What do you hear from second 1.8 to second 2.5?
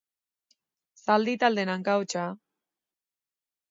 hotsa.